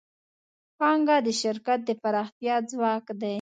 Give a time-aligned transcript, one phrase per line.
[0.77, 3.29] پانګه د شرکت د پراختیا ځواک دی.